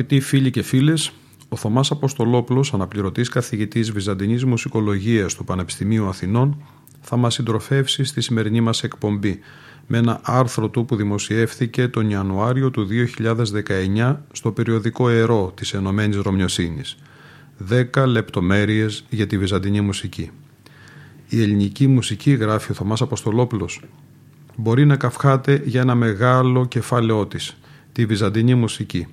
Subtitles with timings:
[0.00, 1.12] Αγαπητοί φίλοι και φίλες,
[1.48, 6.62] ο Θωμάς Αποστολόπουλος, αναπληρωτής καθηγητής Βυζαντινής Μουσικολογίας του Πανεπιστημίου Αθηνών,
[7.00, 9.38] θα μας συντροφεύσει στη σημερινή μας εκπομπή
[9.86, 16.16] με ένα άρθρο του που δημοσιεύθηκε τον Ιανουάριο του 2019 στο περιοδικό Ερώ της Ενωμένης
[16.16, 16.96] Ρωμιοσύνης.
[17.68, 20.30] 10 λεπτομέρειες για τη βυζαντινή μουσική.
[21.28, 23.80] Η ελληνική μουσική, γράφει ο Θωμάς Αποστολόπουλος,
[24.56, 27.56] μπορεί να καυχάται για ένα μεγάλο κεφάλαιό της,
[27.92, 29.06] τη βυζαντινή μουσική.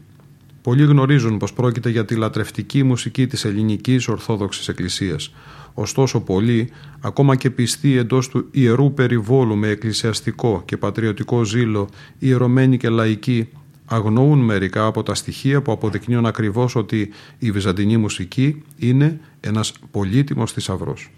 [0.66, 5.34] Πολλοί γνωρίζουν πως πρόκειται για τη λατρευτική μουσική της ελληνικής Ορθόδοξης Εκκλησίας,
[5.74, 12.78] Ωστόσο πολλοί, ακόμα και πιστοί εντός του ιερού περιβόλου με εκκλησιαστικό και πατριωτικό ζήλο, ιερωμένοι
[12.78, 13.50] και λαϊκοί,
[13.86, 20.52] αγνοούν μερικά από τα στοιχεία που αποδεικνύουν ακριβώς ότι η βυζαντινή μουσική είναι ένας πολύτιμος
[20.52, 21.12] θησαυρός.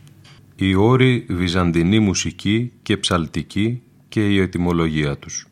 [0.56, 5.48] Οι όροι βυζαντινή μουσική και ψαλτική και η ετυμολογία τους.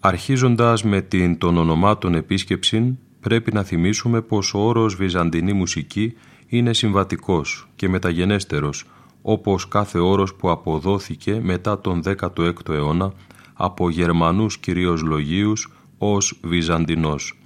[0.00, 6.14] Αρχίζοντας με την των ονομάτων επίσκεψη, πρέπει να θυμίσουμε πως ο όρος βυζαντινή μουσική
[6.46, 8.84] είναι συμβατικός και μεταγενέστερος,
[9.22, 13.12] όπως κάθε όρος που αποδόθηκε μετά τον 16ο αιώνα
[13.54, 17.38] από Γερμανούς κυρίως λογίους ως Βυζαντινός.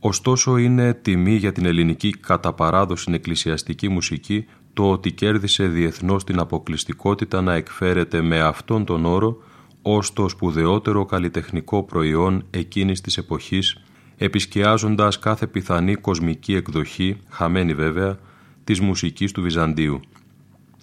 [0.00, 6.38] Ωστόσο είναι τιμή για την ελληνική κατά παράδοση εκκλησιαστική μουσική το ότι κέρδισε διεθνώς την
[6.38, 9.42] αποκλειστικότητα να εκφέρεται με αυτόν τον όρο
[9.82, 13.76] ως το σπουδαιότερο καλλιτεχνικό προϊόν εκείνης της εποχής
[14.24, 18.18] επισκιάζοντας κάθε πιθανή κοσμική εκδοχή, χαμένη βέβαια,
[18.64, 20.00] της μουσικής του Βυζαντίου.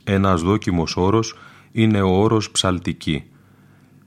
[0.04, 1.36] Ένας δόκιμος όρος
[1.72, 3.24] είναι ο όρος ψαλτική.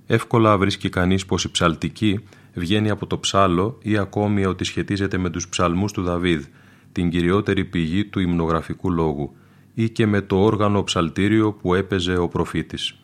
[0.07, 5.31] Εύκολα βρίσκει κανείς πως η ψαλτική βγαίνει από το ψάλο ή ακόμη ότι σχετίζεται με
[5.31, 6.45] τους ψαλμούς του Δαβίδ,
[6.93, 9.37] την κυριότερη πηγή του υμνογραφικού λόγου,
[9.75, 13.02] ή και με το όργανο ψαλτήριο που έπαιζε ο προφήτης.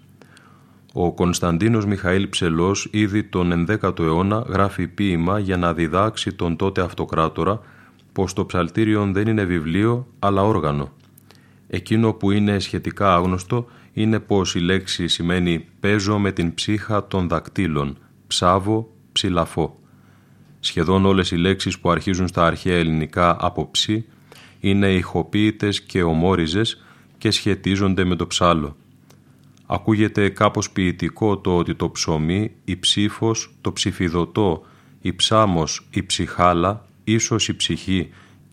[1.01, 6.81] Ο Κωνσταντίνος Μιχαήλ Ψελός ήδη τον 11ο αιώνα γράφει ποίημα για να διδάξει τον τότε
[6.81, 7.61] αυτοκράτορα
[8.13, 10.93] πως το ψαλτήριο δεν είναι βιβλίο αλλά όργανο.
[11.69, 17.29] Εκείνο που είναι σχετικά άγνωστο είναι πως η λέξη σημαίνει «παίζω με την ψύχα των
[17.29, 19.79] δακτύλων», «ψάβω», «ψηλαφώ».
[20.61, 24.05] Σχεδόν όλες οι λέξεις που αρχίζουν στα αρχαία ελληνικά από ψι
[24.61, 26.85] είναι ηχοποίητες και ομόριζες
[27.19, 28.77] και σχετίζονται με το ψάλο.
[29.71, 34.63] Ακούγεται κάπως ποιητικό το ότι το ψωμί, η ψήφος, το ψηφιδωτό,
[35.01, 38.11] η ψάμος, η ψυχάλα, ίσως η ψυχή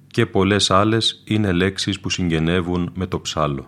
[0.07, 3.65] και πολλές άλλες είναι λέξεις που συγγενεύουν με το ψάλο.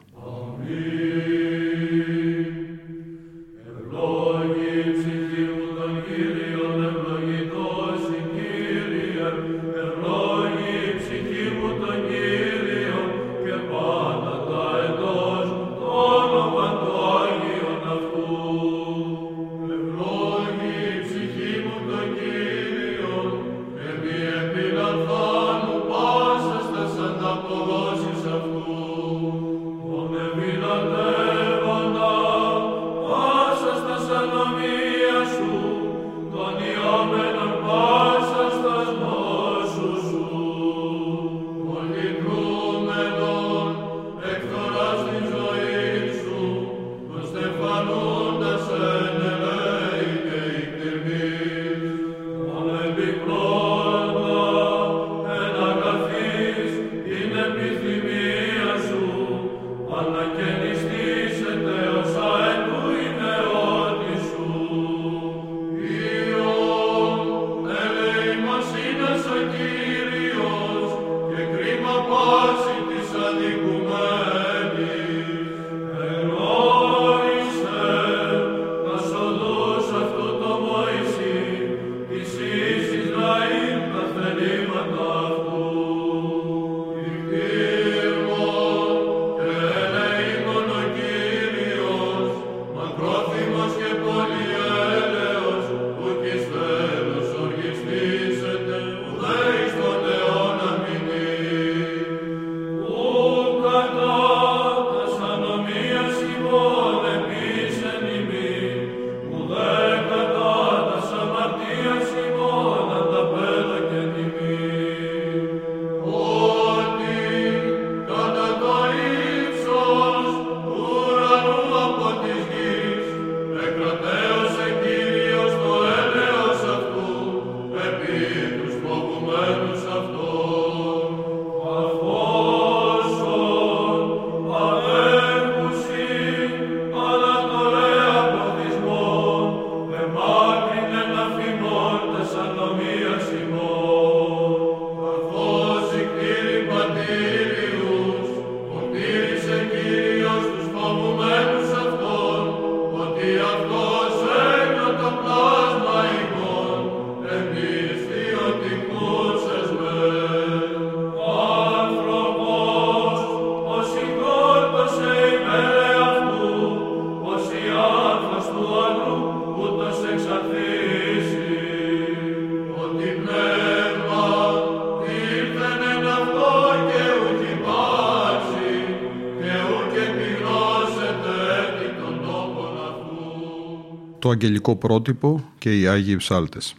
[184.28, 186.76] Το αγγελικό πρότυπο και οι Άγιοι Ψάλτες.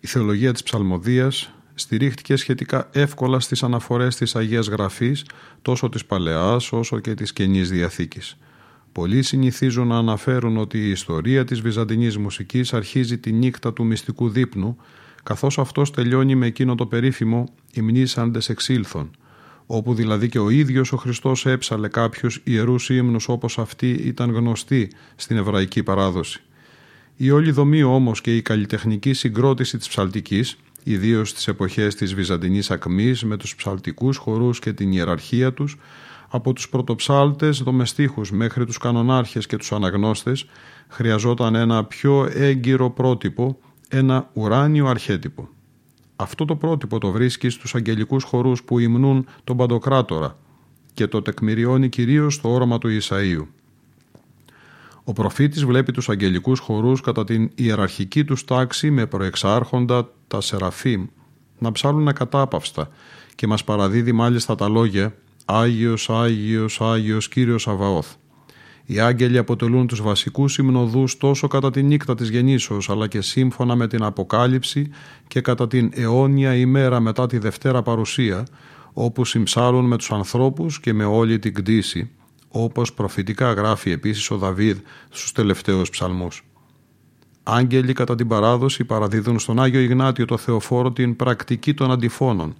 [0.00, 5.24] Η θεολογία της ψαλμοδίας στηρίχτηκε σχετικά εύκολα στις αναφορές της Αγίας Γραφής
[5.62, 8.36] τόσο της Παλαιάς όσο και της Καινής Διαθήκης.
[8.92, 14.28] Πολλοί συνηθίζουν να αναφέρουν ότι η ιστορία της βυζαντινής μουσικής αρχίζει τη νύχτα του μυστικού
[14.28, 14.76] δείπνου
[15.22, 19.10] καθώς αυτός τελειώνει με εκείνο το περίφημο «Υμνήσαντες εξήλθον»,
[19.66, 24.90] όπου δηλαδή και ο ίδιος ο Χριστός έψαλε κάποιους ιερούς ύμνους όπως αυτή ήταν γνωστή
[25.16, 26.42] στην εβραϊκή παράδοση.
[27.20, 32.70] Η όλη δομή όμως και η καλλιτεχνική συγκρότηση της ψαλτικής, ιδίως στις εποχές της Βυζαντινής
[32.70, 35.76] ακμής με τους ψαλτικούς χορούς και την ιεραρχία τους,
[36.28, 40.46] από τους πρωτοψάλτες δομεστίχους μέχρι τους κανονάρχες και τους αναγνώστες,
[40.88, 45.48] χρειαζόταν ένα πιο έγκυρο πρότυπο, ένα ουράνιο αρχέτυπο.
[46.16, 50.38] Αυτό το πρότυπο το βρίσκεις στους αγγελικούς χορούς που υμνούν τον Παντοκράτορα
[50.94, 53.46] και το τεκμηριώνει κυρίως στο όραμα του Ισαΐου.
[55.08, 61.06] Ο προφήτης βλέπει τους αγγελικούς χορούς κατά την ιεραρχική τους τάξη με προεξάρχοντα τα Σεραφείμ
[61.58, 62.88] να ψάλουν ακατάπαυστα
[63.34, 65.14] και μας παραδίδει μάλιστα τα λόγια
[65.44, 68.14] «Άγιος, Άγιος, Άγιος Κύριος Αβαώθ».
[68.84, 73.74] Οι άγγελοι αποτελούν τους βασικούς υμνοδούς τόσο κατά τη νύχτα της γεννήσεως αλλά και σύμφωνα
[73.74, 74.90] με την Αποκάλυψη
[75.28, 78.46] και κατά την αιώνια ημέρα μετά τη Δευτέρα Παρουσία
[78.92, 82.10] όπου συμψάλουν με τους ανθρώπους και με όλη την κτήση
[82.48, 84.78] όπως προφητικά γράφει επίσης ο Δαβίδ
[85.10, 86.44] στους τελευταίους ψαλμούς.
[87.42, 92.54] Άγγελοι κατά την παράδοση παραδίδουν στον Άγιο Ιγνάτιο το Θεοφόρο την πρακτική των αντιφώνων.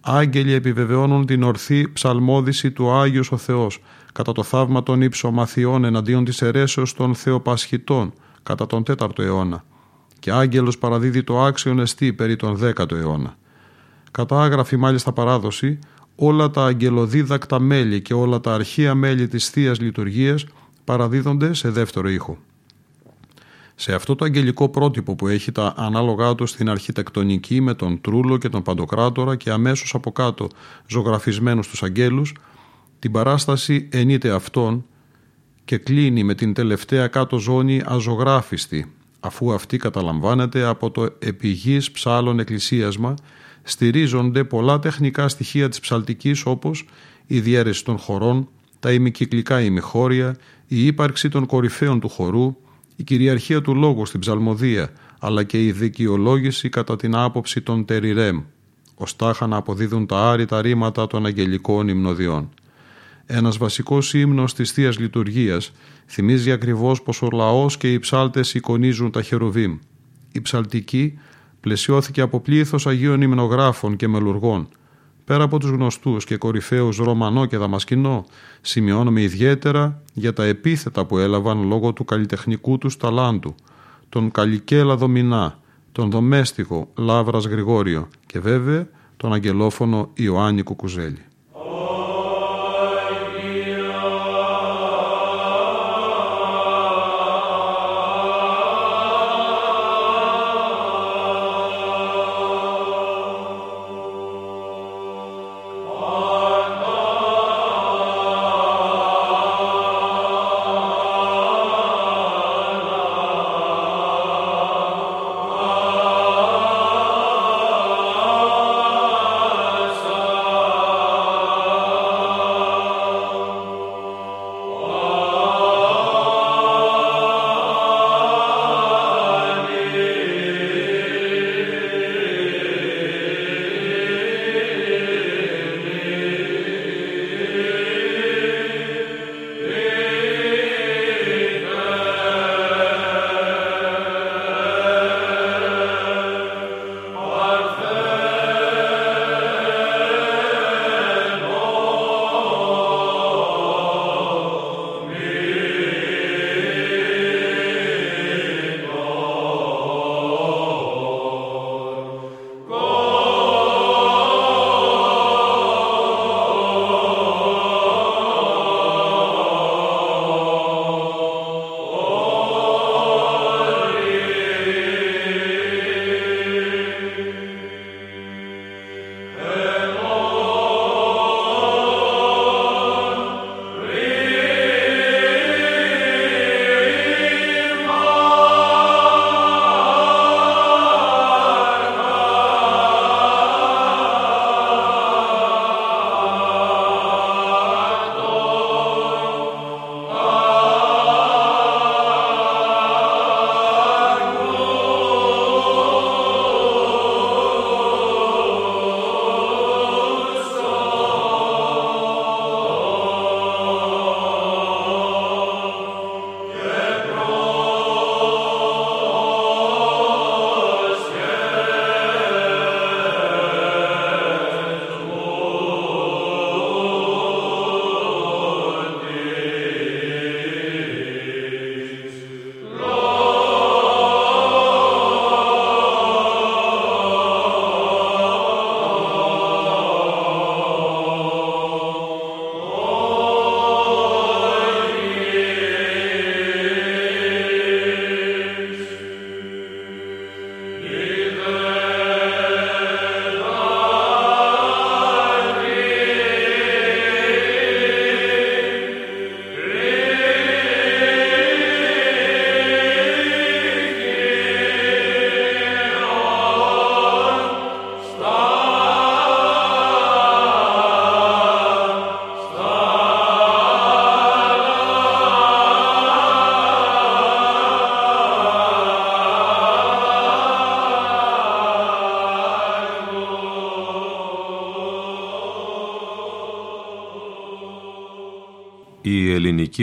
[0.00, 3.82] Άγγελοι επιβεβαιώνουν την ορθή ψαλμόδηση του Άγιος ο Θεός
[4.12, 8.12] κατά το θαύμα των υψομαθιών εναντίον της αιρέσεως των Θεοπασχητών
[8.42, 9.64] κατά τον 4ο αιώνα
[10.24, 13.36] και άγγελος παραδίδει το άξιον εστί περί τον 10ο αιώνα.
[14.10, 15.78] Κατά άγραφη μάλιστα παράδοση,
[16.16, 20.46] όλα τα αγγελοδίδακτα μέλη και όλα τα αρχαία μέλη της θείας Λειτουργίας
[20.84, 22.38] παραδίδονται σε δεύτερο ήχο.
[23.74, 28.38] Σε αυτό το αγγελικό πρότυπο που έχει τα ανάλογά του στην αρχιτεκτονική με τον Τρούλο
[28.38, 30.48] και τον Παντοκράτορα και αμέσως από κάτω
[30.86, 32.34] ζωγραφισμένους τους αγγέλους,
[32.98, 34.84] την παράσταση ενείται αυτόν
[35.64, 42.38] και κλείνει με την τελευταία κάτω ζώνη αζωγράφιστη, αφού αυτή καταλαμβάνεται από το επιγής ψάλων
[42.38, 43.14] εκκλησίασμα,
[43.64, 46.84] στηρίζονται πολλά τεχνικά στοιχεία της ψαλτικής όπως
[47.26, 48.48] η διαίρεση των χωρών,
[48.80, 52.56] τα ημικυκλικά ημιχώρια, η ύπαρξη των κορυφαίων του χορού,
[52.96, 58.42] η κυριαρχία του λόγου στην ψαλμοδία, αλλά και η δικαιολόγηση κατά την άποψη των τεριρέμ,
[58.94, 62.48] ωστάχα να αποδίδουν τα άρρητα ρήματα των αγγελικών υμνοδιών.
[63.26, 65.72] Ένας βασικός ύμνος της θείας Λειτουργίας
[66.06, 69.78] θυμίζει ακριβώς πως ο λαός και οι ψάλτες εικονίζουν τα χερουβίμ.
[70.32, 71.18] Η ψαλτική
[71.64, 74.68] πλαισιώθηκε από πλήθος Αγίων υμνογράφων και μελουργών.
[75.24, 78.24] Πέρα από τους γνωστούς και κορυφαίους Ρωμανό και Δαμασκηνό,
[78.60, 83.54] σημειώνουμε ιδιαίτερα για τα επίθετα που έλαβαν λόγω του καλλιτεχνικού τους ταλάντου,
[84.08, 85.58] τον Καλικέλα Δομινά,
[85.92, 91.24] τον Δομέστικο Λάβρας Γρηγόριο και βέβαια τον αγγελόφωνο Ιωάννη Κουκουζέλη.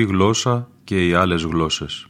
[0.01, 2.07] Ελληνική γλώσσα και οι άλλες γλώσσες.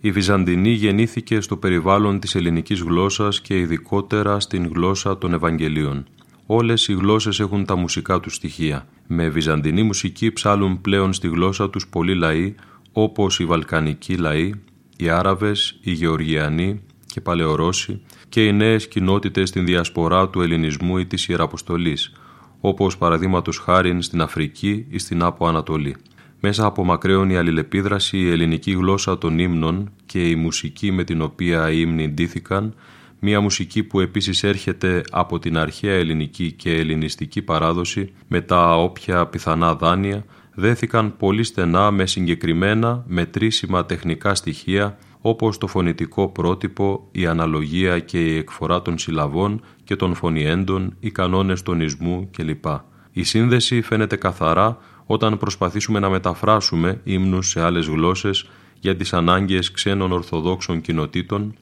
[0.00, 6.06] Η Βυζαντινή γεννήθηκε στο περιβάλλον της ελληνικής γλώσσας και ειδικότερα στην γλώσσα των Ευαγγελίων.
[6.46, 8.86] Όλες οι γλώσσες έχουν τα μουσικά τους στοιχεία.
[9.06, 12.54] Με βυζαντινή μουσική ψάλουν πλέον στη γλώσσα τους πολλοί λαοί,
[12.92, 14.52] όπως οι Βαλκανικοί λαοί,
[14.96, 21.06] οι Άραβες, οι Γεωργιανοί και Παλαιορώσοι και οι νέες κοινότητες στην διασπορά του ελληνισμού ή
[21.06, 22.12] της Ιεραποστολής,
[22.60, 25.96] όπως παραδείγματος χάρη στην Αφρική ή στην Άπο Ανατολή.
[26.40, 31.22] Μέσα από μακραίων η αλληλεπίδραση, η ελληνική γλώσσα των ύμνων και η μουσική με την
[31.22, 32.74] οποία οι ύμνοι ντύθηκαν,
[33.20, 39.26] μια μουσική που επίσης έρχεται από την αρχαία ελληνική και ελληνιστική παράδοση με τα όποια
[39.26, 47.26] πιθανά δάνεια, δέθηκαν πολύ στενά με συγκεκριμένα μετρήσιμα τεχνικά στοιχεία όπως το φωνητικό πρότυπο, η
[47.26, 52.64] αναλογία και η εκφορά των συλλαβών και των φωνιέντων, οι κανόνες τονισμού κλπ.
[53.12, 54.78] Η σύνδεση φαίνεται καθαρά
[55.10, 58.48] όταν προσπαθήσουμε να μεταφράσουμε ύμνους σε άλλες γλώσσες
[58.80, 61.54] για τις ανάγκες ξένων Ορθοδόξων κοινοτήτων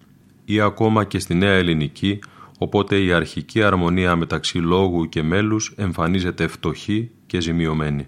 [0.44, 2.18] ή ακόμα και στη Νέα Ελληνική,
[2.58, 8.06] οπότε η αρχική αρμονία μεταξύ λόγου και μέλους εμφανίζεται φτωχή και ζημιωμένη.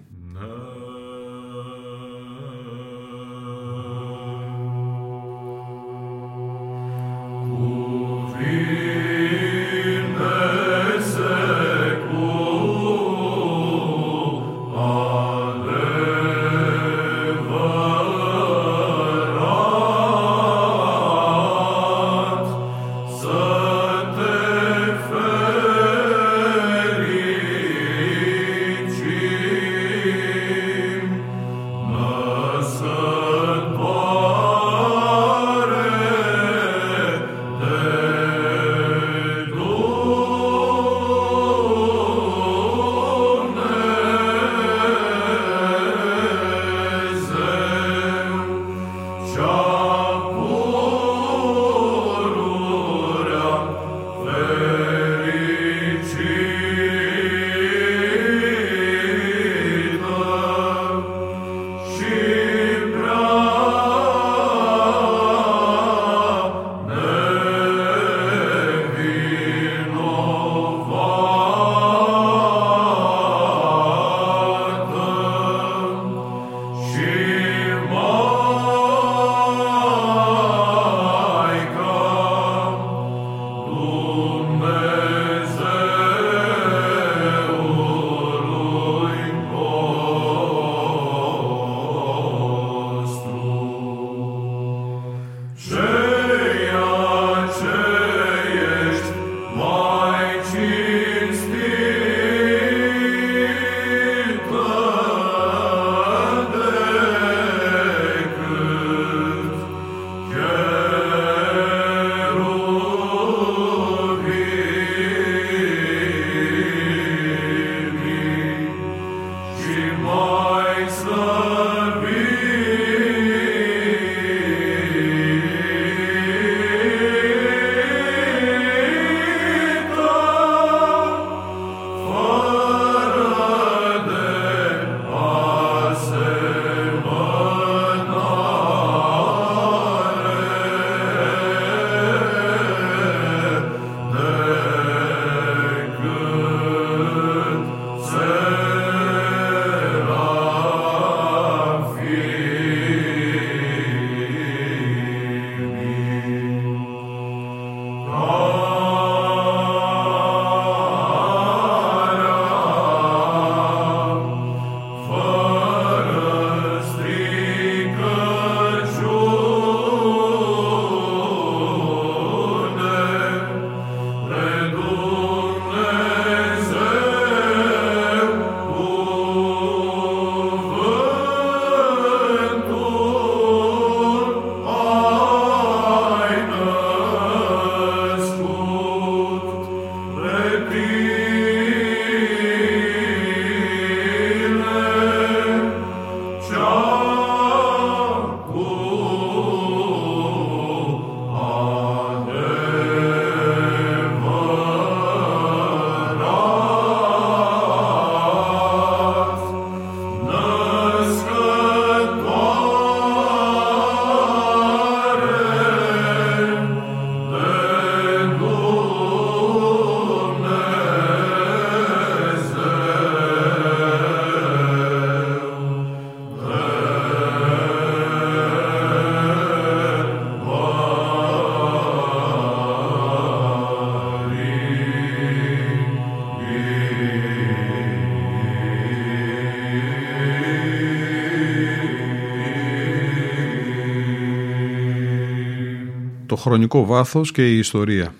[246.39, 248.13] Χρονικό βάθος και η ιστορία.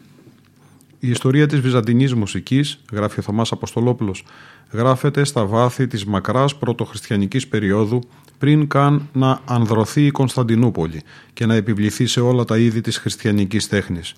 [0.99, 4.23] Η ιστορία της βυζαντινής μουσικής, γράφει ο Θωμάς Αποστολόπουλος,
[4.71, 8.01] γράφεται στα βάθη της μακράς πρωτοχριστιανικής περίοδου
[8.37, 11.01] πριν καν να ανδρωθεί η Κωνσταντινούπολη
[11.33, 14.13] και να επιβληθεί σε όλα τα είδη της χριστιανικής τέχνης.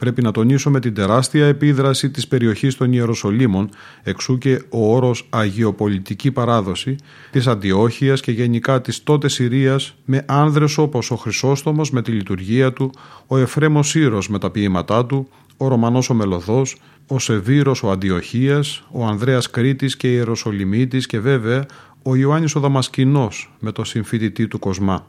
[0.00, 3.68] Πρέπει να τονίσουμε την τεράστια επίδραση της περιοχής των Ιεροσολύμων,
[4.02, 6.96] εξού και ο όρος «αγιοπολιτική παράδοση»
[7.30, 12.72] της Αντιόχειας και γενικά της τότε Συρίας με άνδρες όπως ο Χρυσόστομος με τη λειτουργία
[12.72, 12.90] του,
[13.26, 18.84] ο Εφρέμος Σύρος με τα ποίηματά του, ο Ρωμανός ο Μελωδός, ο Σεβύρος ο Αντιοχίας,
[18.90, 21.66] ο Ανδρέας Κρήτης και Ιεροσολυμίτης και βέβαια
[22.02, 25.06] ο Ιωάννης ο Δαμασκηνός με το συμφίτητή του Κοσμά.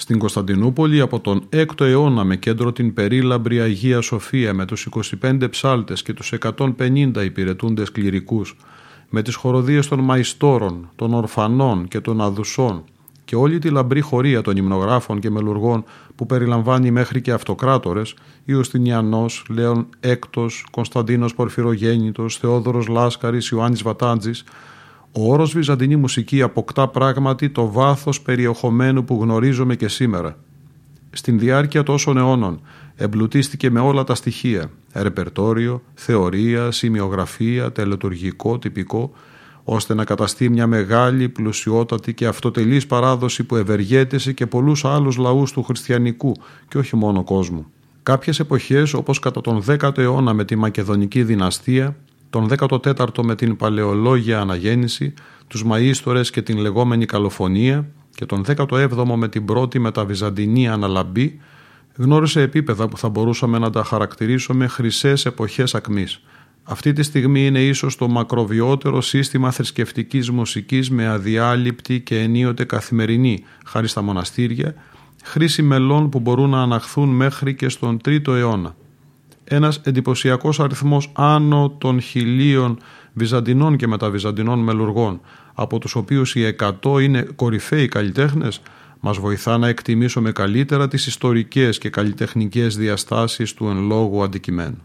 [0.00, 4.88] Στην Κωνσταντινούπολη από τον 6ο αιώνα με κέντρο την περίλαμπρη Αγία Σοφία με τους
[5.22, 8.56] 25 ψάλτες και τους 150 υπηρετούντες κληρικούς,
[9.08, 12.84] με τις χοροδίες των μαϊστόρων, των ορφανών και των αδουσών
[13.24, 15.84] και όλη τη λαμπρή χωρία των υμνογράφων και μελουργών
[16.14, 24.44] που περιλαμβάνει μέχρι και αυτοκράτορες, Ιωστινιανός, Λέων Έκτος, Κωνσταντίνος Πορφυρογέννητος, Θεόδωρος Λάσκαρης, Ιωάννης Βατάντζης,
[25.12, 30.36] ο όρος βυζαντινή μουσική αποκτά πράγματι το βάθος περιεχομένου που γνωρίζουμε και σήμερα.
[31.10, 32.60] Στην διάρκεια τόσων αιώνων
[32.96, 39.12] εμπλουτίστηκε με όλα τα στοιχεία, ρεπερτόριο, θεωρία, σημειογραφία, τελετουργικό, τυπικό,
[39.64, 45.52] ώστε να καταστεί μια μεγάλη, πλουσιότατη και αυτοτελής παράδοση που ευεργέτησε και πολλούς άλλους λαούς
[45.52, 46.32] του χριστιανικού
[46.68, 47.66] και όχι μόνο κόσμου.
[48.02, 51.96] Κάποιες εποχές όπως κατά τον 10ο αιώνα με τη Μακεδονική δυναστεία
[52.30, 55.14] τον 14ο με την παλαιολόγια αναγέννηση,
[55.46, 61.40] τους μαΐστορες και την λεγόμενη καλοφωνία και τον 17ο με την πρώτη μεταβυζαντινή αναλαμπή,
[61.96, 66.22] γνώρισε επίπεδα που θα μπορούσαμε να τα χαρακτηρίσουμε χρυσές εποχές ακμής.
[66.62, 73.44] Αυτή τη στιγμή είναι ίσως το μακροβιότερο σύστημα θρησκευτικής μουσικής με αδιάλειπτη και ενίοτε καθημερινή,
[73.66, 74.74] χάρη στα μοναστήρια,
[75.24, 78.74] χρήση μελών που μπορούν να αναχθούν μέχρι και στον 3ο αιώνα
[79.50, 82.78] ένας εντυπωσιακός αριθμός άνω των χιλίων
[83.12, 85.20] βυζαντινών και μεταβυζαντινών μελουργών,
[85.54, 88.60] από τους οποίους οι 100 είναι κορυφαίοι καλλιτέχνες,
[89.00, 94.80] μας βοηθά να εκτιμήσουμε καλύτερα τις ιστορικές και καλλιτεχνικές διαστάσεις του εν λόγω αντικειμένου.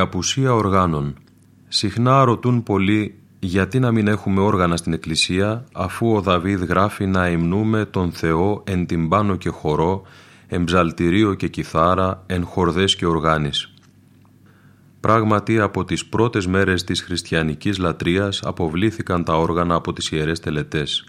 [0.00, 1.14] Απουσία οργάνων.
[1.68, 7.28] Συχνά ρωτούν πολλοί γιατί να μην έχουμε όργανα στην εκκλησία αφού ο Δαβίδ γράφει να
[7.28, 10.02] υμνούμε τον Θεό εν τυμπάνο και χορό,
[10.46, 13.74] εν ψαλτηρίο και κιθάρα, εν χορδές και οργάνης.
[15.00, 21.04] Πράγματι από τις πρώτες μέρες της χριστιανικής λατρείας αποβλήθηκαν τα όργανα από τις ιερές τελετές.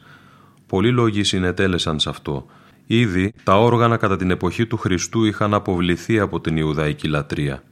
[0.68, 2.46] Πολλοί λόγοι συνετέλεσαν σε αυτό.
[2.86, 7.64] Ήδη τα όργανα κατά την εποχή του Χριστού είχαν αποβληθεί από την Ιουδαϊκή λατρεία.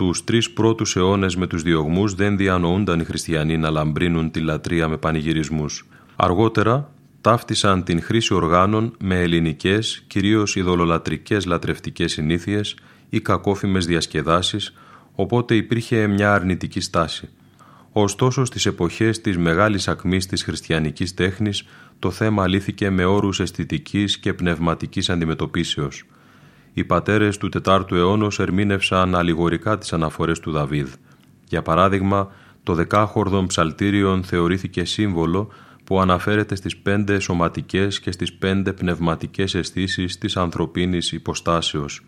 [0.00, 4.88] Τους τρεις πρώτους αιώνες με τους διωγμούς δεν διανοούνταν οι χριστιανοί να λαμπρύνουν τη λατρεία
[4.88, 5.86] με πανηγυρισμούς.
[6.16, 12.76] Αργότερα ταύτισαν την χρήση οργάνων με ελληνικές, κυρίως ειδωλολατρικές λατρευτικές συνήθειες
[13.08, 14.74] ή κακόφημες διασκεδάσεις,
[15.14, 17.28] οπότε υπήρχε μια αρνητική στάση.
[17.92, 21.64] Ωστόσο στις εποχές της μεγάλης ακμής της χριστιανικής τέχνης
[21.98, 26.04] το θέμα λύθηκε με όρους αισθητικής και πνευματικής αντιμετωπίσεως.
[26.72, 30.88] Οι πατέρες του 4ου αιώνα ερμήνευσαν αλληγορικά τις αναφορές του Δαβίδ.
[31.48, 35.48] Για παράδειγμα, το δεκάχορδον ψαλτήριον θεωρήθηκε σύμβολο
[35.84, 42.04] που αναφέρεται στις πέντε σωματικές και στις πέντε πνευματικές αισθήσεις της ανθρωπίνης υποστάσεως.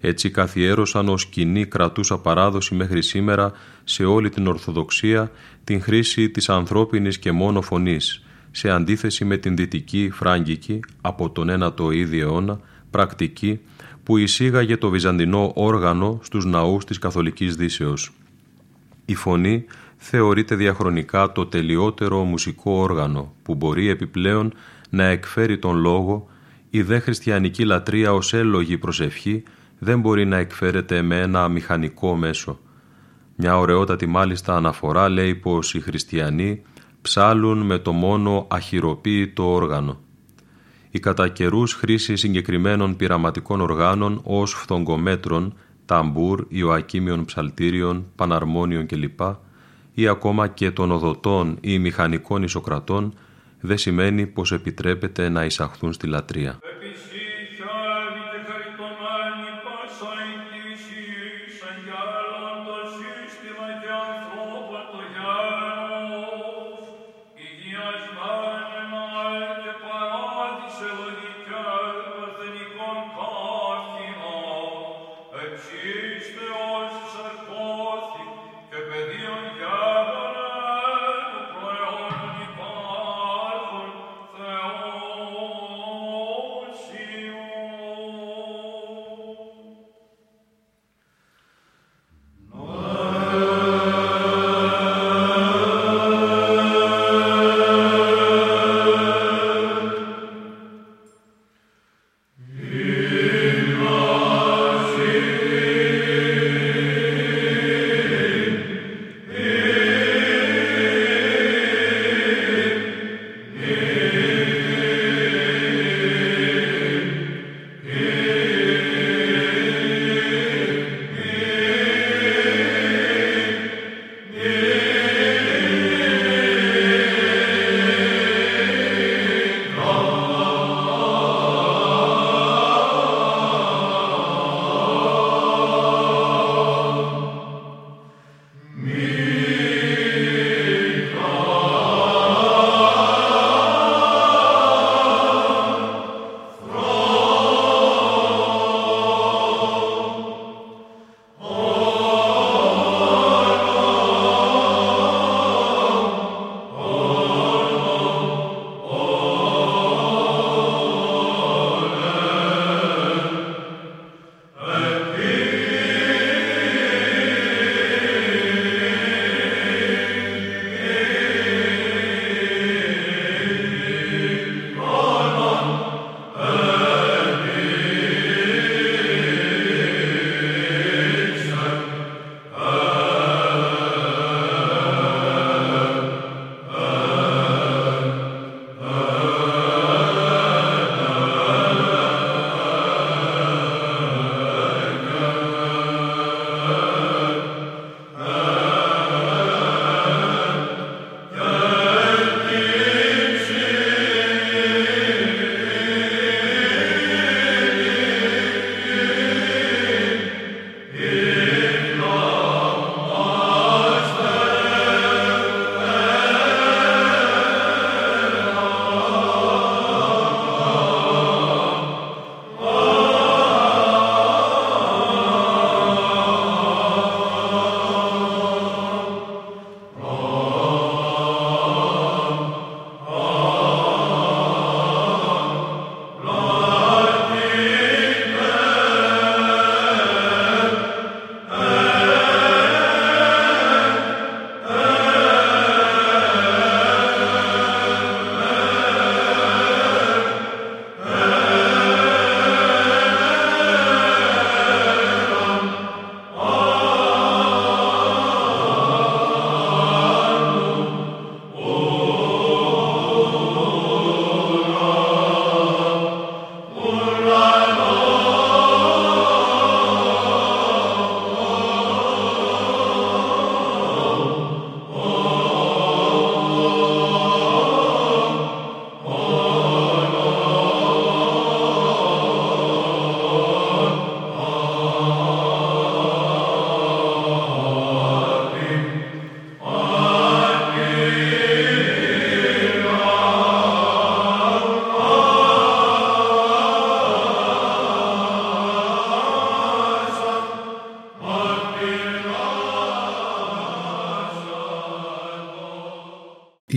[0.00, 3.52] Έτσι καθιέρωσαν ως κοινή κρατούσα παράδοση μέχρι σήμερα
[3.84, 5.30] σε όλη την Ορθοδοξία
[5.64, 11.48] την χρήση της ανθρώπινης και μόνο φωνής, σε αντίθεση με την δυτική φράγκικη από τον
[11.62, 12.60] 9ο ήδη αιώνα
[12.90, 13.60] πρακτική
[14.02, 18.12] που εισήγαγε το βυζαντινό όργανο στους ναούς της Καθολικής Δύσεως.
[19.04, 19.64] Η φωνή
[19.96, 24.52] θεωρείται διαχρονικά το τελειότερο μουσικό όργανο που μπορεί επιπλέον
[24.90, 26.28] να εκφέρει τον λόγο
[26.70, 29.42] η δε χριστιανική λατρεία ως έλογη προσευχή
[29.78, 32.58] δεν μπορεί να εκφέρεται με ένα μηχανικό μέσο.
[33.36, 36.62] Μια ωραιότατη μάλιστα αναφορά λέει πως οι χριστιανοί
[37.02, 40.00] ψάλουν με το μόνο αχυροποίητο όργανο.
[40.94, 45.54] Η κατά καιρούς χρήση συγκεκριμένων πειραματικών οργάνων ως φθογκομέτρων,
[45.86, 49.20] ταμπούρ, ιωακίμιων ψαλτήριων, παναρμόνιων κλπ.
[49.94, 53.14] ή ακόμα και των οδοτών ή μηχανικών ισοκρατών
[53.60, 56.58] δεν σημαίνει πως επιτρέπεται να εισαχθούν στη λατρεία.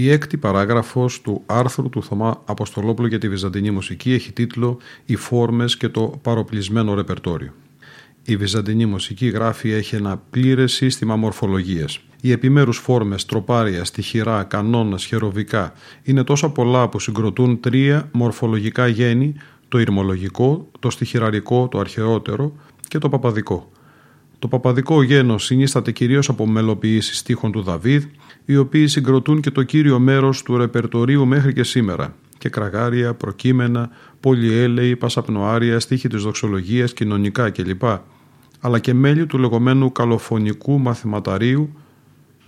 [0.05, 5.15] Η έκτη παράγραφος του άρθρου του Θωμά Αποστολόπουλου για τη Βυζαντινή μουσική έχει τίτλο «Οι
[5.15, 7.53] φόρμες και το παροπλισμένο ρεπερτόριο».
[8.23, 11.99] Η Βυζαντινή μουσική γράφει έχει ένα πλήρες σύστημα μορφολογίας.
[12.21, 19.35] Οι επιμέρους φόρμες, τροπάρια, στοιχειρά, κανόνα, χεροβικά είναι τόσα πολλά που συγκροτούν τρία μορφολογικά γέννη,
[19.67, 22.55] το ηρμολογικό, το στοιχειραρικό, το αρχαιότερο
[22.87, 23.71] και το παπαδικό.
[24.39, 28.03] Το παπαδικό γένος συνίσταται κυρίως από μελοποιήσεις στίχων του Δαβίδ,
[28.45, 33.89] οι οποίοι συγκροτούν και το κύριο μέρος του ρεπερτορίου μέχρι και σήμερα και κραγάρια, προκείμενα,
[34.19, 37.83] πολυέλεοι, πασαπνοάρια, στίχοι της δοξολογίας, κοινωνικά κλπ.
[38.59, 41.73] αλλά και μέλη του λεγόμενου καλοφωνικού μαθηματαρίου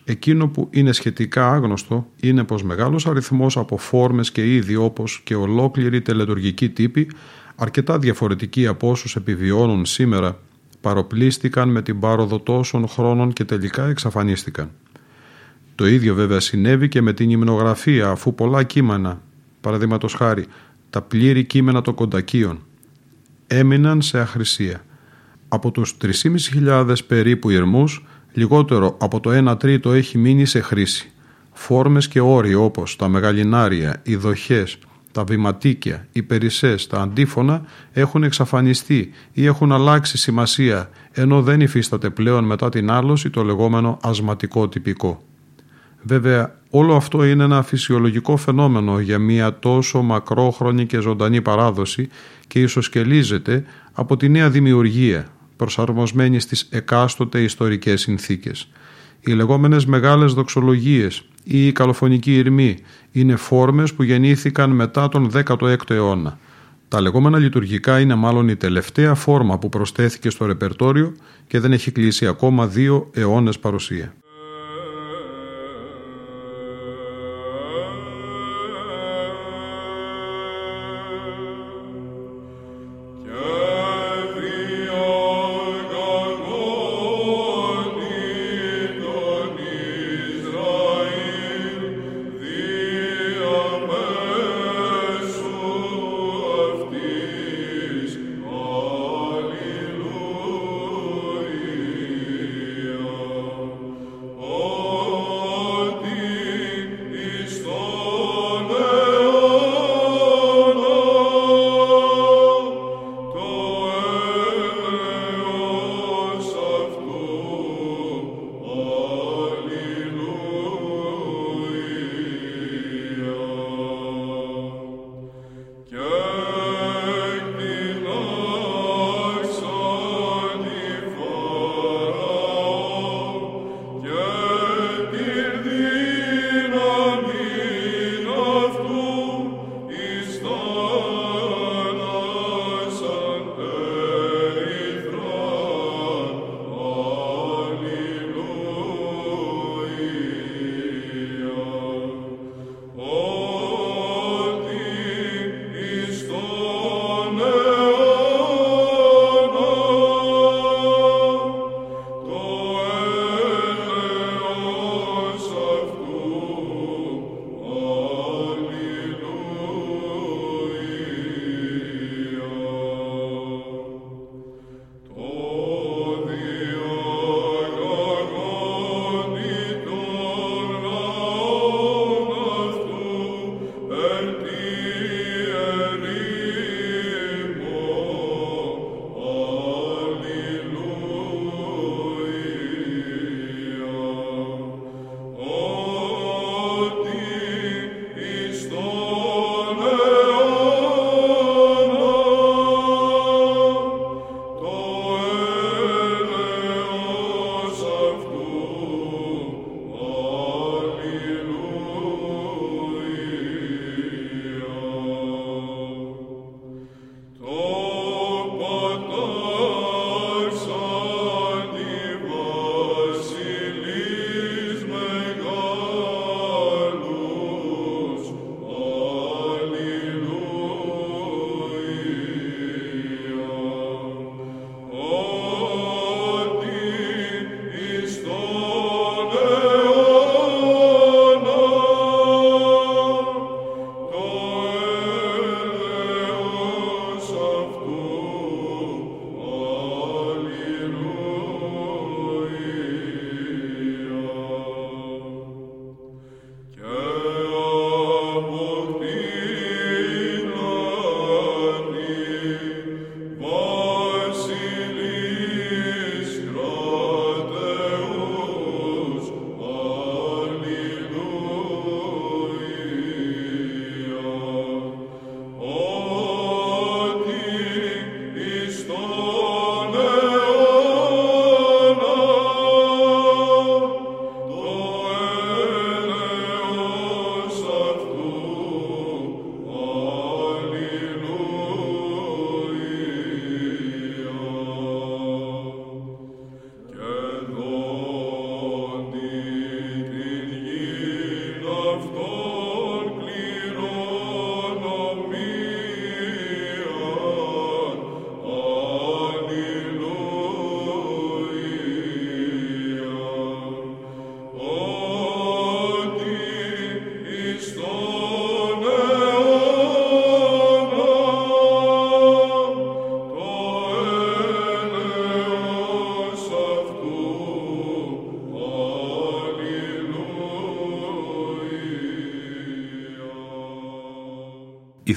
[0.09, 5.35] Εκείνο που είναι σχετικά άγνωστο είναι πως μεγάλος αριθμός από φόρμες και είδη όπως και
[5.35, 7.11] ολόκληροι τελετουργικοί τύποι,
[7.55, 10.39] αρκετά διαφορετικοί από όσους επιβιώνουν σήμερα,
[10.81, 14.71] παροπλίστηκαν με την πάροδο τόσων χρόνων και τελικά εξαφανίστηκαν.
[15.75, 19.21] Το ίδιο βέβαια συνέβη και με την υμνογραφία αφού πολλά κείμενα,
[19.61, 20.45] παραδείγματος χάρη
[20.89, 22.59] τα πλήρη κείμενα των κοντακίων,
[23.47, 24.81] έμειναν σε αχρησία.
[25.47, 31.11] Από τους 3.500 περίπου ιρμούς, λιγότερο από το 1 τρίτο έχει μείνει σε χρήση.
[31.53, 34.77] Φόρμες και όροι όπως τα μεγαλινάρια, οι δοχές,
[35.17, 42.09] τα βηματίκια, οι περισσές, τα αντίφωνα έχουν εξαφανιστεί ή έχουν αλλάξει σημασία ενώ δεν υφίσταται
[42.09, 45.21] πλέον μετά την άλωση το λεγόμενο ασματικό τυπικό.
[46.01, 52.09] Βέβαια, όλο αυτό είναι ένα φυσιολογικό φαινόμενο για μια τόσο μακρόχρονη και ζωντανή παράδοση
[52.47, 58.69] και ισοσκελίζεται από τη νέα δημιουργία, προσαρμοσμένη στις εκάστοτε ιστορικές συνθήκες.
[59.19, 62.77] Οι λεγόμενες μεγάλες δοξολογίες ή η καλοφωνική ηρμή
[63.11, 66.39] είναι φόρμες που γεννήθηκαν μετά τον 16ο αιώνα.
[66.87, 71.15] Τα λεγόμενα λειτουργικά είναι μάλλον η τελευταία φόρμα που προσθέθηκε στο ρεπερτόριο
[71.47, 74.13] και δεν έχει κλείσει ακόμα δύο αιώνες παρουσία.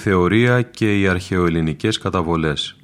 [0.03, 2.77] Θεωρία και οι αρχαιοελληνικές καταβολές.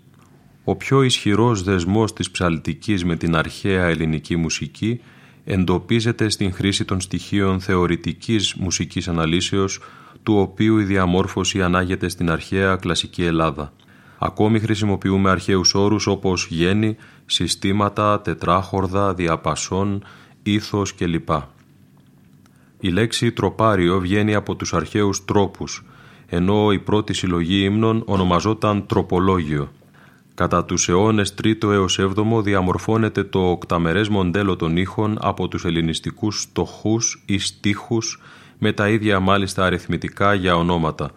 [0.64, 5.01] Ο πιο ισχυρός δεσμός της ψαλτικής με την αρχαία ελληνική μουσική
[5.45, 9.81] εντοπίζεται στην χρήση των στοιχείων θεωρητικής μουσικής αναλύσεως,
[10.23, 13.73] του οποίου η διαμόρφωση ανάγεται στην αρχαία κλασική Ελλάδα.
[14.19, 16.97] Ακόμη χρησιμοποιούμε αρχαίους όρους όπως γέννη,
[17.27, 20.05] συστήματα, τετράχορδα, διαπασών,
[20.43, 21.29] ήθος κλπ.
[22.81, 25.85] Η λέξη τροπάριο βγαίνει από τους αρχαίους τρόπους,
[26.27, 29.72] ενώ η πρώτη συλλογή ύμνων ονομαζόταν τροπολόγιο.
[30.35, 36.41] Κατά τους αιώνες 3ο έως 7ο διαμορφώνεται το οκταμερές μοντέλο των ήχων από τους ελληνιστικούς
[36.41, 38.20] στοχούς ή στίχους
[38.59, 41.11] με τα ίδια μάλιστα αριθμητικά για ονόματα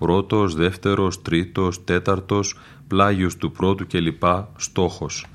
[0.00, 4.22] πρώτος, δεύτερος, τρίτος, τέταρτος, πλάγιος του πρώτου κλπ.
[4.56, 5.26] στόχος.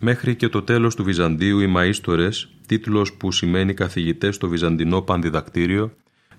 [0.00, 5.92] Μέχρι και το τέλος του Βυζαντίου οι μαΐστορες, τίτλος που σημαίνει καθηγητές στο Βυζαντινό Πανδιδακτήριο,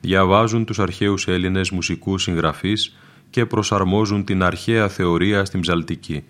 [0.04, 2.96] διαβάζουν τους αρχαίους Έλληνες μουσικούς συγγραφείς
[3.30, 6.24] και προσαρμόζουν την αρχαία θεωρία στην ψαλτική.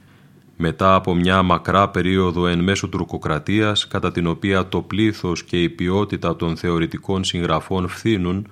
[0.58, 5.70] Μετά από μια μακρά περίοδο εν μέσω τουρκοκρατίας, κατά την οποία το πλήθος και η
[5.70, 8.48] ποιότητα των θεωρητικών συγγραφών φθήνουν,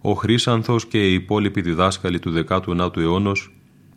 [0.00, 3.52] ο Χρύσανθος και οι υπόλοιποι διδάσκαλοι του 19ου αιώνος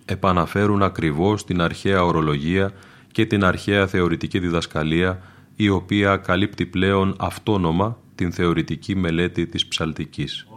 [0.05, 2.71] επαναφέρουν ακριβώς την αρχαία ορολογία
[3.11, 5.21] και την αρχαία θεωρητική διδασκαλία,
[5.55, 10.47] η οποία καλύπτει πλέον αυτόνομα την θεωρητική μελέτη της ψαλτικής.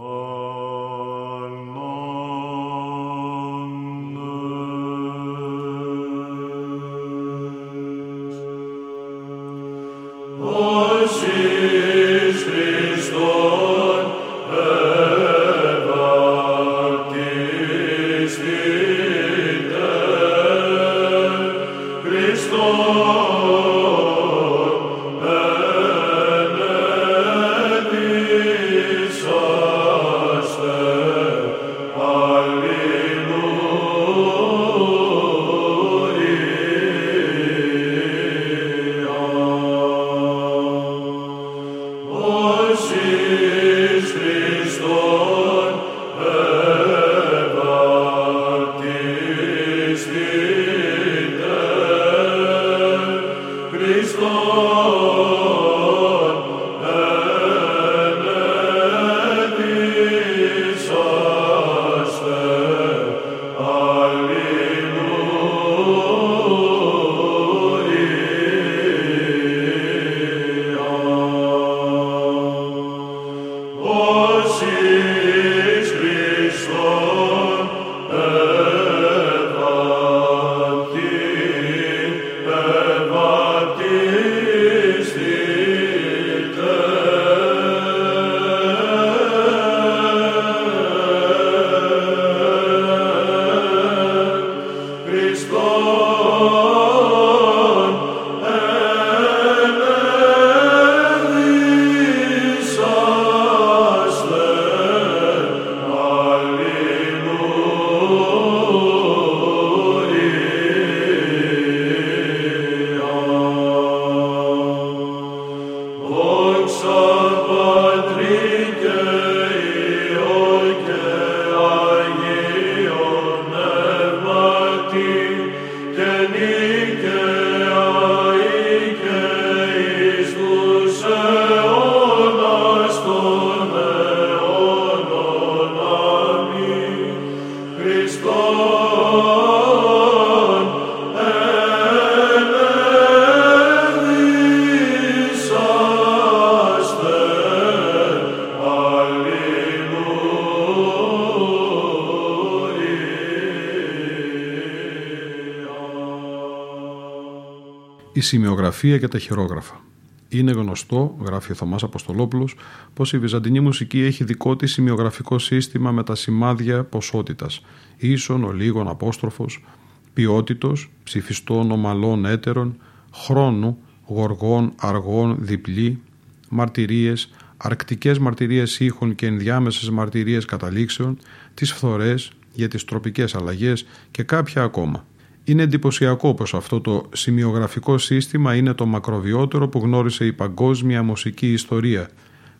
[158.70, 159.80] Η σημειογραφία και τα χειρόγραφα.
[160.28, 162.56] Είναι γνωστό, γράφει ο Θωμάς Αποστολόπουλος,
[162.94, 167.64] πως η βυζαντινή μουσική έχει δικό της σημειογραφικό σύστημα με τα σημάδια ποσότητας,
[167.96, 169.64] ίσον, ολίγων, απόστροφος,
[170.12, 172.76] ποιότητος, ψηφιστών, ομαλών, έτερων,
[173.14, 176.00] χρόνου, γοργών, αργών, διπλή,
[176.48, 181.18] μαρτυρίες, αρκτικές μαρτυρίες ήχων και ενδιάμεσες μαρτυρίες καταλήξεων,
[181.54, 185.04] τις φθορές για τις τροπικές αλλαγές και κάποια ακόμα.
[185.44, 191.52] Είναι εντυπωσιακό πως αυτό το σημειογραφικό σύστημα είναι το μακροβιότερο που γνώρισε η παγκόσμια μουσική
[191.52, 192.08] ιστορία,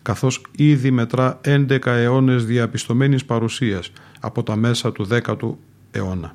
[0.03, 5.55] καθώς ήδη μετρά 11 αιώνες διαπιστωμένης παρουσίας από τα μέσα του 10ου
[5.91, 6.35] αιώνα.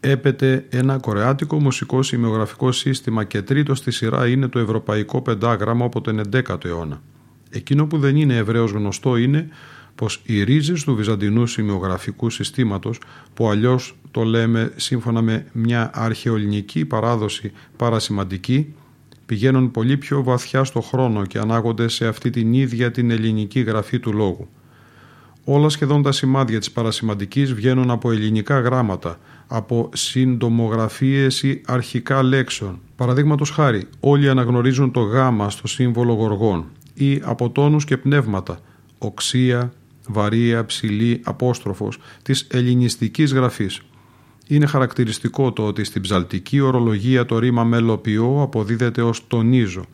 [0.00, 6.00] Έπεται ένα κορεάτικο μουσικό σημειογραφικό σύστημα και τρίτο στη σειρά είναι το ευρωπαϊκό πεντάγραμμα από
[6.00, 7.02] τον 11ο αιώνα.
[7.50, 9.48] Εκείνο που δεν είναι ευρέως γνωστό είναι
[9.94, 13.00] πως οι ρίζες του βυζαντινού σημειογραφικού συστήματος,
[13.34, 18.74] που αλλιώς το λέμε σύμφωνα με μια αρχαιοελληνική παράδοση παρασημαντική,
[19.26, 23.98] πηγαίνουν πολύ πιο βαθιά στο χρόνο και ανάγονται σε αυτή την ίδια την ελληνική γραφή
[23.98, 24.48] του λόγου.
[25.44, 32.80] Όλα σχεδόν τα σημάδια της παρασημαντικής βγαίνουν από ελληνικά γράμματα, από συντομογραφίες ή αρχικά λέξεων.
[32.96, 36.64] Παραδείγματος χάρη, όλοι αναγνωρίζουν το γάμα στο σύμβολο γοργών
[36.94, 38.58] ή από τόνους και πνεύματα,
[38.98, 39.72] οξία,
[40.08, 43.80] βαρία, ψηλή, απόστροφος της ελληνιστικής γραφής.
[44.46, 49.84] Είναι χαρακτηριστικό το ότι στην ψαλτική ορολογία το ρήμα μελοποιώ αποδίδεται ως τονίζω.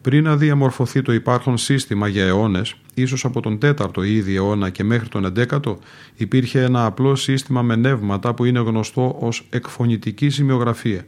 [0.00, 4.84] Πριν να διαμορφωθεί το υπάρχον σύστημα για αιώνες, ίσως από τον 4ο ήδη αιώνα και
[4.84, 5.76] μέχρι τον 11ο,
[6.14, 11.04] υπήρχε ένα απλό σύστημα με νεύματα που είναι γνωστό ως εκφωνητική σημειογραφία.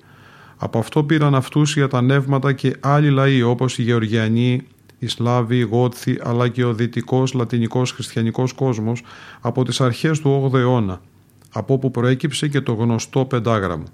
[0.56, 4.62] Από αυτό πήραν αυτούσια τα νεύματα και άλλοι λαοί όπως οι Γεωργιανοί,
[4.98, 9.02] οι Σλάβοι, οι Γότθοι αλλά και ο δυτικός λατινικός χριστιανικός κόσμος
[9.40, 11.00] από τις αρχές του 8ου αιώνα,
[11.52, 13.84] από όπου προέκυψε και το γνωστό πεντάγραμμο.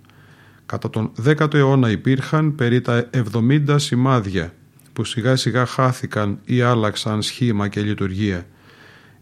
[0.67, 4.53] Κατά τον 10ο αιώνα υπήρχαν περί τα 70 σημάδια
[4.93, 8.47] που σιγά σιγά χάθηκαν ή άλλαξαν σχήμα και λειτουργία.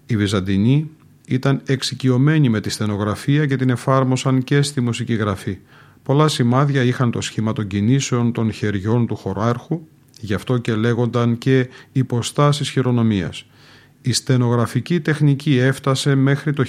[0.06, 0.90] Οι Βυζαντινοί
[1.26, 5.58] ήταν εξοικειωμένοι με τη στενογραφία και την εφάρμοσαν και στη μουσική γραφή.
[6.02, 9.80] Πολλά σημάδια είχαν το σχήμα των κινήσεων των χεριών του χωράρχου,
[10.20, 13.44] γι' αυτό και λέγονταν και υποστάσεις χειρονομίας.
[14.02, 16.64] Η στενογραφική τεχνική έφτασε μέχρι το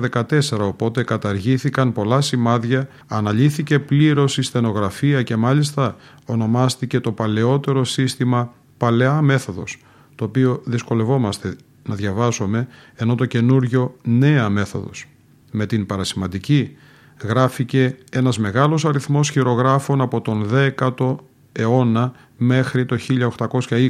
[0.00, 8.52] 1814 οπότε καταργήθηκαν πολλά σημάδια, αναλύθηκε πλήρως η στενογραφία και μάλιστα ονομάστηκε το παλαιότερο σύστημα
[8.76, 9.78] παλαιά μέθοδος,
[10.14, 11.56] το οποίο δυσκολευόμαστε
[11.88, 15.06] να διαβάσουμε, ενώ το καινούριο νέα μέθοδος.
[15.50, 16.76] Με την παρασημαντική
[17.22, 21.16] γράφηκε ένας μεγάλος αριθμός χειρογράφων από τον 10ο
[21.52, 22.12] αιώνα
[22.42, 23.88] μέχρι το 1820,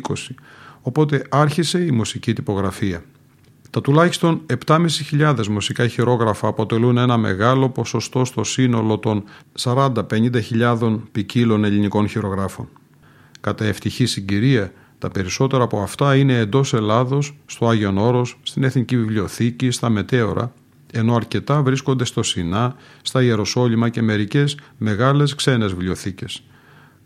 [0.83, 3.05] οπότε άρχισε η μουσική τυπογραφία.
[3.71, 9.25] Τα τουλάχιστον 7.500 μουσικά χειρόγραφα αποτελούν ένα μεγάλο ποσοστό στο σύνολο των
[9.61, 12.69] 40-50 ποικίλων ελληνικών χειρογράφων.
[13.41, 18.97] Κατά ευτυχή συγκυρία, τα περισσότερα από αυτά είναι εντός Ελλάδος, στο Άγιον Όρος, στην Εθνική
[18.97, 20.53] Βιβλιοθήκη, στα Μετέωρα,
[20.93, 26.43] ενώ αρκετά βρίσκονται στο Σινά, στα Ιεροσόλυμα και μερικές μεγάλες ξένες βιβλιοθήκες.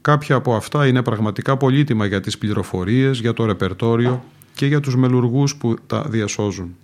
[0.07, 4.97] Κάποια από αυτά είναι πραγματικά πολύτιμα για τις πληροφορίες, για το ρεπερτόριο και για τους
[4.97, 6.77] μελουργούς που τα διασώζουν.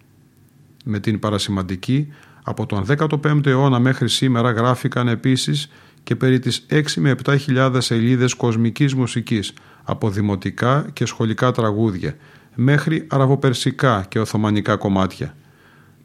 [0.85, 2.09] Με την παρασημαντική,
[2.43, 5.71] από τον 15ο αιώνα μέχρι σήμερα γράφηκαν επίσης
[6.03, 12.17] και περί τις 6 με 7 χιλιάδες σελίδες κοσμικής μουσικής από δημοτικά και σχολικά τραγούδια
[12.55, 15.37] μέχρι αραβοπερσικά και οθωμανικά κομμάτια.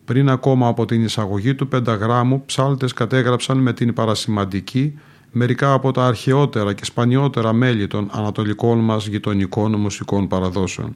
[0.05, 4.99] Πριν ακόμα από την εισαγωγή του πενταγράμμου, ψάλτες κατέγραψαν με την παρασημαντική
[5.31, 10.95] μερικά από τα αρχαιότερα και σπανιότερα μέλη των ανατολικών μας γειτονικών μουσικών παραδόσεων.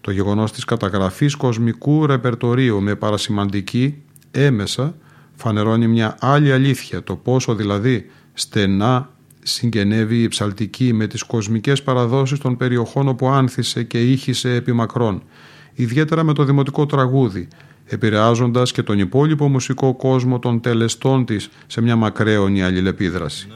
[0.00, 4.94] Το γεγονός της καταγραφής κοσμικού ρεπερτορίου με παρασημαντική έμεσα
[5.34, 9.10] φανερώνει μια άλλη αλήθεια, το πόσο δηλαδή στενά
[9.42, 15.22] συγγενεύει η ψαλτική με τις κοσμικές παραδόσεις των περιοχών όπου άνθησε και ήχησε επί μακρόν,
[15.74, 17.48] ιδιαίτερα με το δημοτικό τραγούδι,
[17.86, 23.48] επηρεάζοντας και τον υπόλοιπο μουσικό κόσμο των τελεστών της σε μια μακραίωνη αλληλεπίδραση.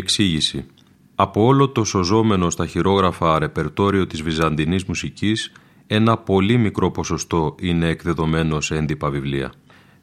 [0.00, 0.66] Εξήγηση
[1.14, 5.52] Από όλο το σωζόμενο στα χειρόγραφα ρεπερτόριο της βυζαντινής μουσικής,
[5.86, 9.52] ένα πολύ μικρό ποσοστό είναι εκδεδομένο σε έντυπα βιβλία.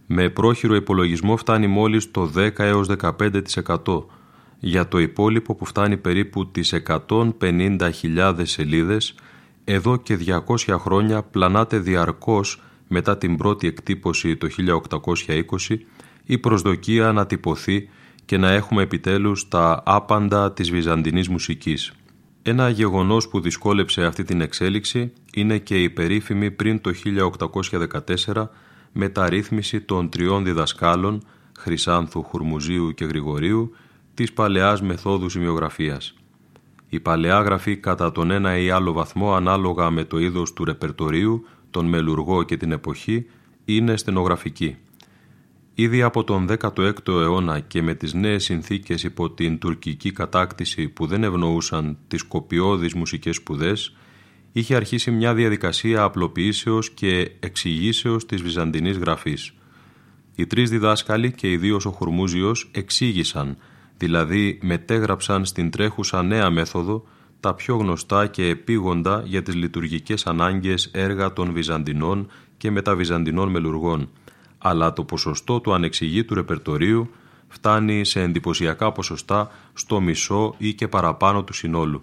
[0.06, 4.06] Με πρόχειρο υπολογισμό φτάνει μόλις το 10 έως 15%.
[4.60, 9.16] Για το υπόλοιπο που φτάνει περίπου τις 150.000 σελίδες,
[9.64, 10.18] εδώ και
[10.48, 14.48] 200 χρόνια πλανάται διαρκώς μετά την πρώτη εκτύπωση το
[15.68, 15.78] 1820
[16.26, 17.90] η προσδοκία να τυπωθεί
[18.28, 21.92] και να έχουμε επιτέλους τα άπαντα της βυζαντινής μουσικής.
[22.42, 26.92] Ένα γεγονός που δυσκόλεψε αυτή την εξέλιξη είναι και η περίφημη πριν το
[28.26, 28.48] 1814
[28.92, 31.24] μεταρρύθμιση των τριών διδασκάλων
[31.58, 33.76] Χρυσάνθου, Χουρμουζίου και Γρηγορίου
[34.14, 36.14] της παλαιάς μεθόδου σημειογραφίας.
[36.90, 41.46] Η παλαιά γραφή κατά τον ένα ή άλλο βαθμό ανάλογα με το είδος του ρεπερτορίου,
[41.70, 43.26] τον μελουργό και την εποχή
[43.66, 44.78] είναι στενογραφική.
[45.80, 51.06] Ήδη από τον 16ο αιώνα και με τις νέες συνθήκες υπό την τουρκική κατάκτηση που
[51.06, 53.96] δεν ευνοούσαν τις κοπιώδεις μουσικές σπουδές,
[54.52, 59.54] είχε αρχίσει μια διαδικασία απλοποιήσεως και εξηγήσεως της βυζαντινής γραφής.
[60.36, 63.58] Οι τρεις διδάσκαλοι και ιδίως ο Χουρμούζιος εξήγησαν,
[63.98, 67.08] δηλαδή μετέγραψαν στην τρέχουσα νέα μέθοδο
[67.40, 74.10] τα πιο γνωστά και επίγοντα για τις λειτουργικές ανάγκες έργα των Βυζαντινών και μεταβυζαντινών μελουργών,
[74.68, 77.10] αλλά το ποσοστό του ανεξηγήτου ρεπερτορίου
[77.48, 82.02] φτάνει σε εντυπωσιακά ποσοστά στο μισό ή και παραπάνω του συνόλου.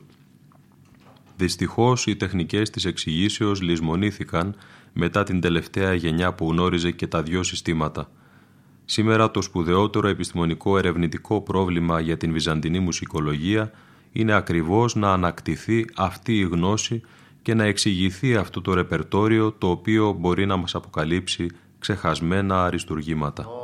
[1.37, 4.55] Δυστυχώς οι τεχνικές της εξηγήσεως λησμονήθηκαν
[4.93, 8.11] μετά την τελευταία γενιά που γνώριζε και τα δυο συστήματα.
[8.85, 13.71] Σήμερα το σπουδαιότερο επιστημονικό ερευνητικό πρόβλημα για την βυζαντινή μουσικολογία
[14.13, 17.01] είναι ακριβώς να ανακτηθεί αυτή η γνώση
[17.43, 21.47] και να εξηγηθεί αυτό το ρεπερτόριο το οποίο μπορεί να μας αποκαλύψει
[21.85, 23.64] ξεχασμένα αριστουργήματα.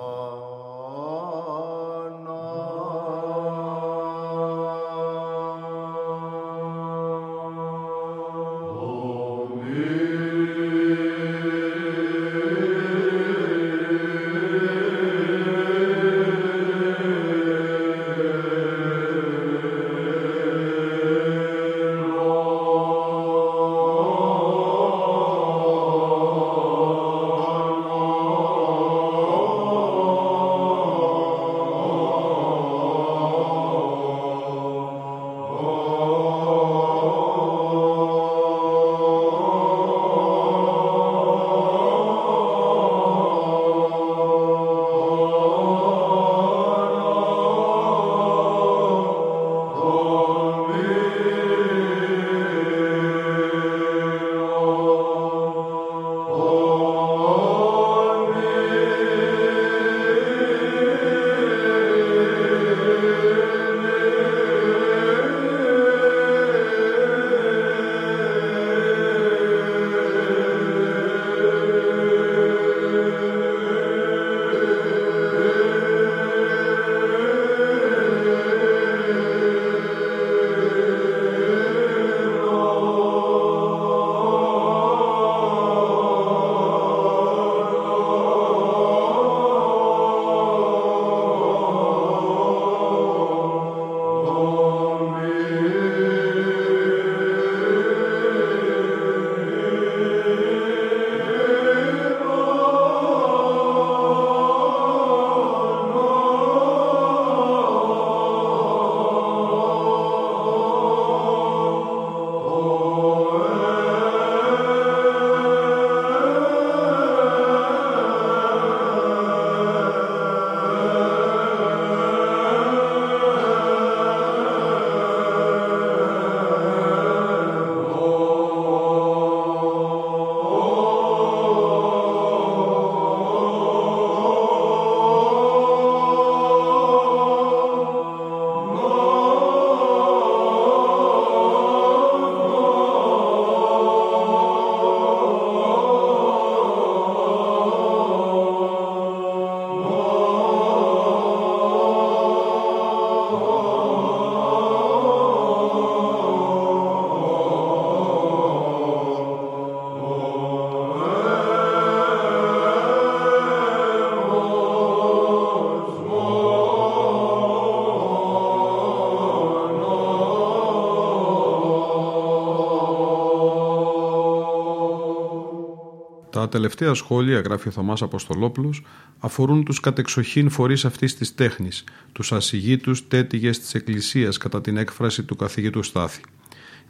[176.50, 178.82] Τελευταία σχόλια, γράφει ο Θωμάς Αποστολόπουλος,
[179.18, 185.22] αφορούν τους κατεξοχήν φορείς αυτής της τέχνης, τους ασυγήτους τέτηγες της Εκκλησίας κατά την έκφραση
[185.22, 186.22] του καθηγητού Στάθη.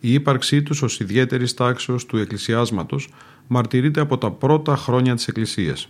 [0.01, 3.09] Η ύπαρξή τους ως ιδιαίτερης τάξεως του εκκλησιάσματος
[3.47, 5.89] μαρτυρείται από τα πρώτα χρόνια της Εκκλησίας.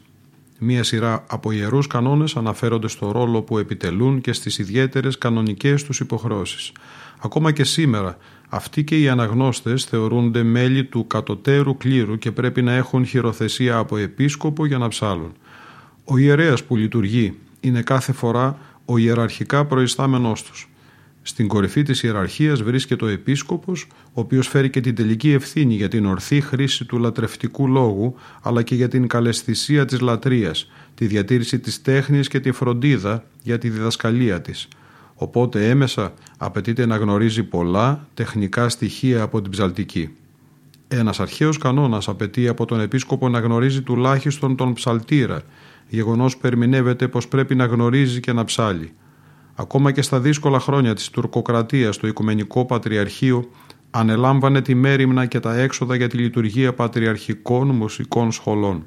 [0.63, 6.01] Μία σειρά από ιερούς κανόνες αναφέρονται στο ρόλο που επιτελούν και στις ιδιαίτερες κανονικές τους
[6.01, 6.73] υποχρεώσεις.
[7.21, 8.17] Ακόμα και σήμερα,
[8.49, 13.97] αυτοί και οι αναγνώστες θεωρούνται μέλη του κατωτέρου κλήρου και πρέπει να έχουν χειροθεσία από
[13.97, 15.33] επίσκοπο για να ψάλουν.
[16.05, 20.70] Ο ιερέας που λειτουργεί είναι κάθε φορά ο ιεραρχικά προϊστάμενός τους.
[21.23, 25.89] Στην κορυφή της ιεραρχίας βρίσκεται ο επίσκοπος, ο οποίος φέρει και την τελική ευθύνη για
[25.89, 31.59] την ορθή χρήση του λατρευτικού λόγου, αλλά και για την καλεσθησία της λατρείας, τη διατήρηση
[31.59, 34.69] της τέχνης και τη φροντίδα για τη διδασκαλία της.
[35.15, 40.09] Οπότε έμεσα απαιτείται να γνωρίζει πολλά τεχνικά στοιχεία από την ψαλτική.
[40.89, 45.43] Ένας αρχαίος κανόνας απαιτεί από τον επίσκοπο να γνωρίζει τουλάχιστον τον ψαλτήρα,
[45.89, 48.93] γεγονός που ερμηνεύεται πως πρέπει να γνωρίζει και να ψάλει.
[49.61, 53.51] Ακόμα και στα δύσκολα χρόνια της τουρκοκρατίας το Οικουμενικό Πατριαρχείο
[53.91, 58.85] ανελάμβανε τη μέρημνα και τα έξοδα για τη λειτουργία πατριαρχικών μουσικών σχολών.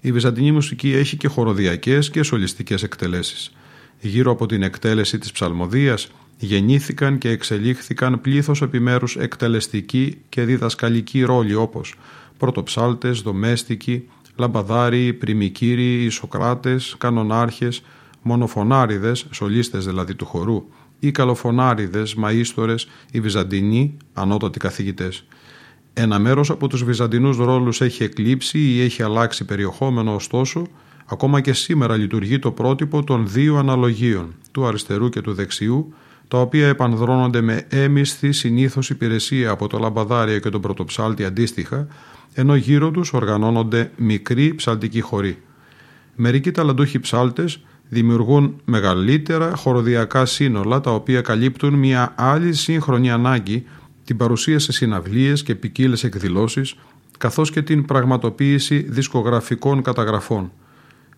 [0.00, 3.54] Η βυζαντινή μουσική έχει και χοροδιακές και σολιστικές εκτελέσεις.
[4.00, 6.08] Γύρω από την εκτέλεση της ψαλμοδίας
[6.38, 11.94] γεννήθηκαν και εξελίχθηκαν πλήθος επιμέρους εκτελεστικοί και διδασκαλικοί ρόλοι όπως
[12.38, 17.82] πρωτοψάλτες, δομέστικοι, λαμπαδάριοι, πριμικύριοι, ισοκράτες, κανονάρχες,
[18.24, 20.64] μονοφωνάριδες, σολίστες δηλαδή του χορού,
[20.98, 25.26] ή καλοφωνάριδες, μαΐστορες, οι Βυζαντινοί, ανώτατοι καθηγητές.
[25.92, 30.66] Ένα μέρος από τους Βυζαντινούς ρόλους έχει εκλείψει ή έχει αλλάξει περιεχόμενο ωστόσο,
[31.06, 35.94] ακόμα και σήμερα λειτουργεί το πρότυπο των δύο αναλογίων, του αριστερού και του δεξιού,
[36.28, 41.86] τα οποία επανδρώνονται με έμισθη συνήθως υπηρεσία από το λαμπαδάριο και τον πρωτοψάλτη αντίστοιχα,
[42.34, 45.42] ενώ γύρω τους οργανώνονται μικροί ψαλτικοί χωροί.
[46.16, 53.64] Μερικοί ταλαντούχοι ψάλτες δημιουργούν μεγαλύτερα χοροδιακά σύνολα τα οποία καλύπτουν μια άλλη σύγχρονη ανάγκη
[54.04, 56.74] την παρουσία σε συναυλίες και ποικίλες εκδηλώσεις
[57.18, 60.52] καθώς και την πραγματοποίηση δισκογραφικών καταγραφών.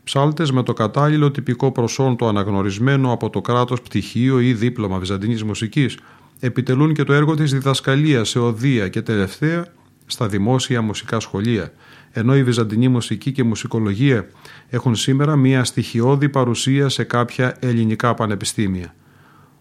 [0.04, 5.42] Ψάλτες με το κατάλληλο τυπικό προσόν το αναγνωρισμένο από το κράτος πτυχίο ή δίπλωμα βυζαντινής
[5.42, 5.98] μουσικής
[6.40, 9.66] επιτελούν και το έργο της διδασκαλίας σε οδεία και τελευταία
[10.06, 11.72] στα δημόσια μουσικά σχολεία–
[12.18, 14.26] ενώ η βυζαντινή μουσική και μουσικολογία
[14.68, 18.94] έχουν σήμερα μία στοιχειώδη παρουσία σε κάποια ελληνικά πανεπιστήμια.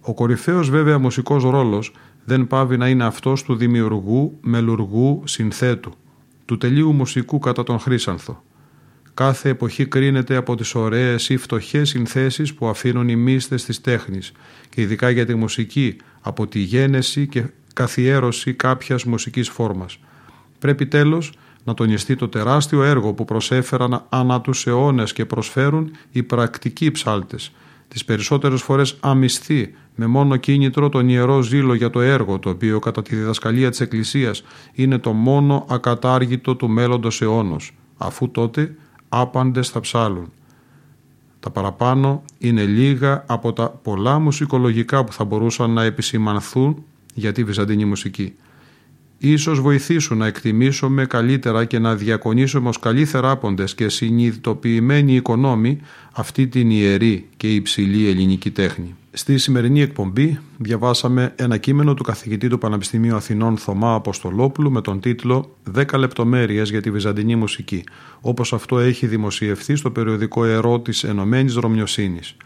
[0.01, 1.93] Ο κορυφαίος βέβαια μουσικός ρόλος
[2.25, 5.93] δεν πάβει να είναι αυτός του δημιουργού, μελουργού, συνθέτου,
[6.45, 8.43] του τελείου μουσικού κατά τον Χρύσανθο.
[9.13, 14.31] Κάθε εποχή κρίνεται από τις ωραίες ή φτωχές συνθέσεις που αφήνουν οι μύστες της τέχνης
[14.69, 17.43] και ειδικά για τη μουσική από τη γένεση και
[17.73, 19.99] καθιέρωση κάποιας μουσικής φόρμας.
[20.59, 21.33] Πρέπει τέλος
[21.65, 27.51] να τονιστεί το τεράστιο έργο που προσέφεραν ανά τους αιώνες και προσφέρουν οι πρακτικοί ψάλτες,
[27.87, 32.79] τις περισσότερες φορές αμυστοί, με μόνο κίνητρο τον ιερό ζήλο για το έργο, το οποίο
[32.79, 34.43] κατά τη διδασκαλία της Εκκλησίας
[34.73, 38.75] είναι το μόνο ακατάργητο του μέλλοντος αιώνος, αφού τότε
[39.09, 40.31] άπαντες θα ψάλουν.
[41.39, 47.43] Τα παραπάνω είναι λίγα από τα πολλά μουσικολογικά που θα μπορούσαν να επισημανθούν για τη
[47.43, 48.35] βυζαντινή μουσική
[49.17, 55.79] ίσως βοηθήσουν να εκτιμήσουμε καλύτερα και να διακονήσουμε ως καλοί θεράποντες και συνειδητοποιημένοι οικονόμοι
[56.11, 58.95] αυτή την ιερή και υψηλή ελληνική τέχνη.
[59.11, 64.99] Στη σημερινή εκπομπή διαβάσαμε ένα κείμενο του καθηγητή του Πανεπιστημίου Αθηνών Θωμά Αποστολόπουλου με τον
[64.99, 67.83] τίτλο «10 λεπτομέρειες για τη βυζαντινή μουσική»,
[68.21, 72.37] όπως αυτό έχει δημοσιευθεί στο περιοδικό «Ερώ της Ενωμένης Ρωμιοσύνης».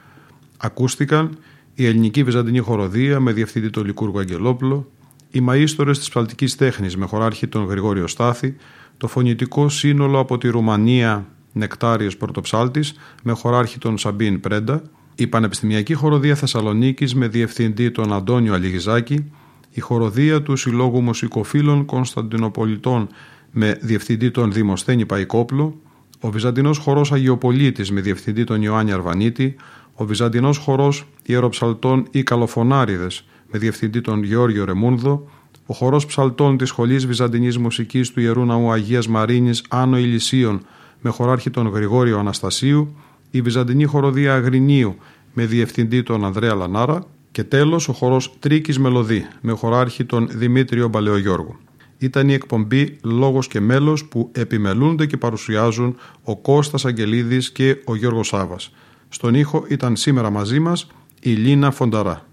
[0.58, 1.38] Ακούστηκαν
[1.76, 4.92] η ελληνική βυζαντινή χοροδία με διευθυντή τον Λικούργο Αγγελόπουλο,
[5.32, 8.56] οι μαΐστορες της ψαλτικής τέχνης με χωράρχη τον Γρηγόριο Στάθη,
[8.98, 14.82] το φωνητικό σύνολο από τη Ρουμανία Νεκτάριος Πρωτοψάλτης με χωράρχη τον Σαμπίν Πρέντα,
[15.16, 19.32] η Πανεπιστημιακή Χοροδία Θεσσαλονίκης με διευθυντή τον Αντώνιο Αλιγιζάκη,
[19.70, 23.08] η Χοροδία του Συλλόγου Μουσικοφίλων Κωνσταντινοπολιτών
[23.52, 25.82] με διευθυντή τον Δημοσθένη Παϊκόπλο,
[26.20, 29.56] ο Βυζαντινός Χορός Αγιοπολίτης με διευθυντή τον Ιωάννη Αρβανίτη,
[29.94, 35.30] ο Βυζαντινός Χορός Ιεροψαλτών ή Καλοφωνάριδες με διευθυντή τον Γεώργιο Ρεμούνδο,
[35.66, 40.66] ο χορός ψαλτών της Σχολής Βυζαντινής Μουσικής του Ιερού Ναού Αγίας Μαρίνης Άνω Ηλυσίων
[41.02, 42.96] με χωράρχη τον Γρηγόριο Αναστασίου,
[43.32, 44.96] η Βυζαντινή Χοροδία Αγρινίου
[45.34, 50.88] με διευθυντή τον Ανδρέα Λανάρα και τέλος ο χορός Τρίκης Μελωδή με χωράρχη τον Δημήτριο
[50.88, 51.56] Μπαλαιογιώργου.
[51.98, 57.96] Ήταν η εκπομπή «Λόγος και μέλος» που επιμελούνται και παρουσιάζουν ο Κώστας Αγγελίδης και ο
[57.96, 58.74] Γιώργος Σάβας.
[59.10, 60.88] Στον ήχο ήταν σήμερα μαζί μας
[61.22, 62.29] η Λίνα Φονταρά.